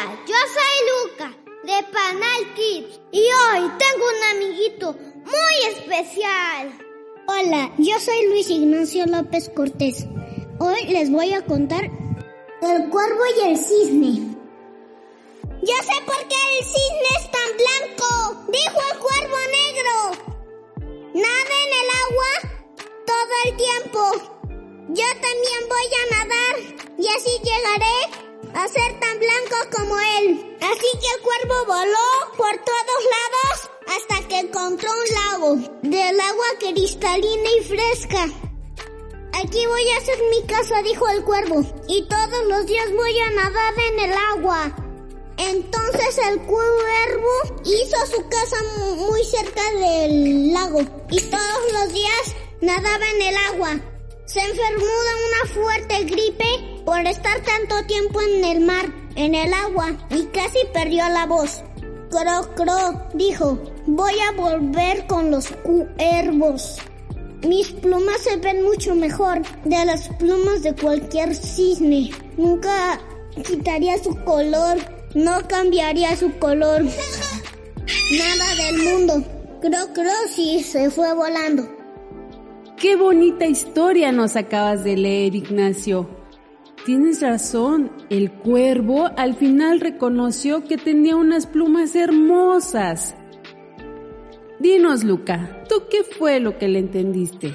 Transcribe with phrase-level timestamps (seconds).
[0.00, 4.92] Hola, yo soy Luca de Panal Kids y hoy tengo un amiguito
[5.24, 6.78] muy especial.
[7.26, 10.06] Hola, yo soy Luis Ignacio López Cortés.
[10.58, 14.36] Hoy les voy a contar el cuervo y el cisne.
[15.62, 19.96] Yo sé por qué el cisne es tan blanco, dijo el cuervo negro.
[21.12, 22.32] Nada en el agua
[23.04, 24.00] todo el tiempo.
[24.88, 26.56] Yo también voy a nadar
[26.96, 28.66] y así llegaré a
[29.00, 30.56] tan blanco como él.
[30.60, 36.46] Así que el cuervo voló por todos lados hasta que encontró un lago del agua
[36.58, 38.26] cristalina y fresca.
[39.32, 43.30] Aquí voy a hacer mi casa, dijo el cuervo, y todos los días voy a
[43.30, 44.76] nadar en el agua.
[45.38, 48.56] Entonces el cuervo hizo su casa
[48.96, 53.99] muy cerca del lago y todos los días nadaba en el agua.
[54.32, 56.44] Se enfermó de una fuerte gripe
[56.84, 61.64] por estar tanto tiempo en el mar, en el agua, y casi perdió la voz.
[62.10, 66.78] Cro, cro, dijo, voy a volver con los cuervos.
[67.42, 72.12] Mis plumas se ven mucho mejor de las plumas de cualquier cisne.
[72.36, 73.00] Nunca
[73.44, 74.78] quitaría su color,
[75.12, 76.84] no cambiaría su color.
[78.12, 79.24] Nada del mundo.
[79.60, 81.79] Cro, cro, sí, se fue volando.
[82.80, 86.08] Qué bonita historia nos acabas de leer, Ignacio.
[86.86, 93.14] Tienes razón, el cuervo al final reconoció que tenía unas plumas hermosas.
[94.60, 97.54] Dinos, Luca, ¿tú qué fue lo que le entendiste?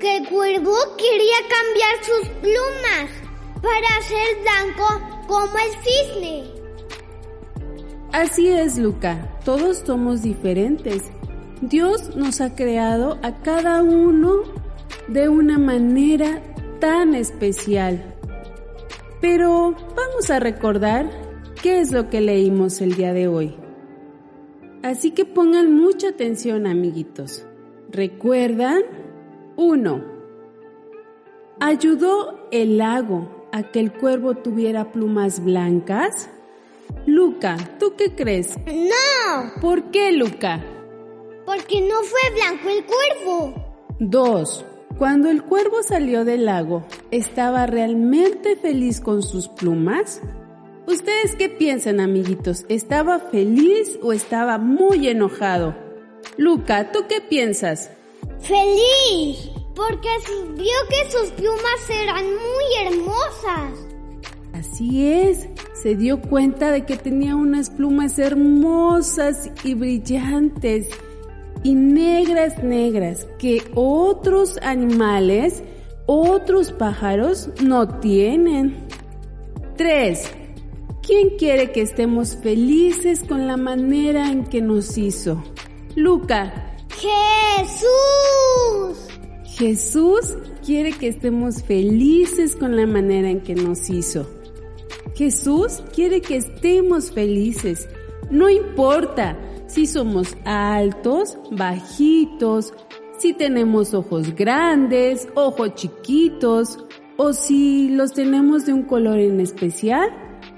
[0.00, 3.10] Que el cuervo quería cambiar sus plumas
[3.62, 6.44] para ser blanco como el cisne.
[8.12, 11.12] Así es, Luca, todos somos diferentes
[11.62, 14.42] Dios nos ha creado a cada uno
[15.08, 16.42] de una manera
[16.80, 18.14] tan especial.
[19.22, 21.10] Pero vamos a recordar
[21.62, 23.56] qué es lo que leímos el día de hoy.
[24.82, 27.46] Así que pongan mucha atención, amiguitos.
[27.90, 28.82] ¿Recuerdan?
[29.56, 30.04] 1.
[31.58, 36.28] ¿Ayudó el lago a que el cuervo tuviera plumas blancas?
[37.06, 38.58] Luca, ¿tú qué crees?
[38.66, 39.60] No.
[39.62, 40.75] ¿Por qué, Luca?
[41.56, 43.54] Porque no fue blanco el cuervo.
[43.98, 44.64] 2.
[44.98, 50.20] Cuando el cuervo salió del lago, ¿estaba realmente feliz con sus plumas?
[50.86, 52.66] ¿Ustedes qué piensan, amiguitos?
[52.68, 55.74] ¿Estaba feliz o estaba muy enojado?
[56.36, 57.90] Luca, ¿tú qué piensas?
[58.40, 60.10] Feliz, porque
[60.56, 63.86] vio que sus plumas eran muy hermosas.
[64.52, 70.88] Así es, se dio cuenta de que tenía unas plumas hermosas y brillantes
[71.62, 75.62] y negras, negras, que otros animales,
[76.06, 78.86] otros pájaros no tienen.
[79.76, 80.30] 3.
[81.02, 85.42] ¿Quién quiere que estemos felices con la manera en que nos hizo?
[85.94, 86.76] Luca.
[87.56, 87.86] Jesús.
[89.44, 94.28] Jesús quiere que estemos felices con la manera en que nos hizo.
[95.14, 97.88] Jesús quiere que estemos felices.
[98.30, 102.72] No importa si somos altos, bajitos,
[103.18, 106.78] si tenemos ojos grandes, ojos chiquitos,
[107.16, 110.10] o si los tenemos de un color en especial.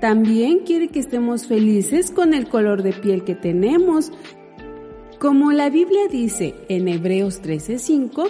[0.00, 4.12] También quiere que estemos felices con el color de piel que tenemos.
[5.18, 8.24] Como la Biblia dice en Hebreos 13:5,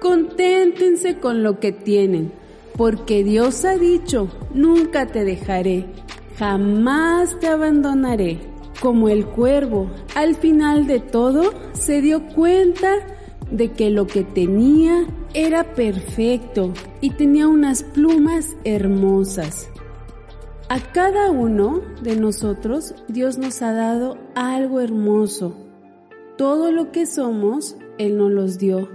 [0.00, 2.32] conténtense con lo que tienen,
[2.76, 5.86] porque Dios ha dicho, nunca te dejaré,
[6.38, 8.38] jamás te abandonaré
[8.80, 12.94] como el cuervo, al final de todo se dio cuenta
[13.50, 19.68] de que lo que tenía era perfecto y tenía unas plumas hermosas.
[20.68, 25.56] A cada uno de nosotros Dios nos ha dado algo hermoso.
[26.36, 28.88] Todo lo que somos, Él nos los dio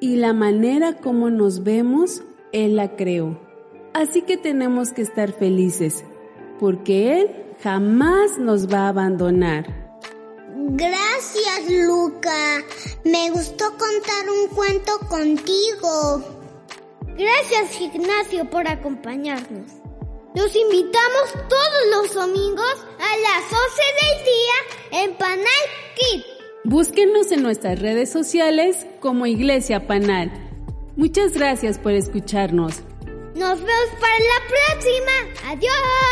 [0.00, 2.22] y la manera como nos vemos,
[2.52, 3.38] Él la creó.
[3.92, 6.04] Así que tenemos que estar felices
[6.58, 9.66] porque Él jamás nos va a abandonar.
[10.70, 12.64] Gracias, Luca.
[13.04, 16.22] Me gustó contar un cuento contigo.
[17.16, 19.72] Gracias, Ignacio, por acompañarnos.
[20.34, 25.46] Los invitamos todos los domingos a las 11 del día en Panal
[25.96, 26.22] Kid.
[26.64, 30.30] Búsquenos en nuestras redes sociales como Iglesia Panal.
[30.96, 32.82] Muchas gracias por escucharnos.
[33.34, 35.52] Nos vemos para la próxima.
[35.52, 36.07] Adiós.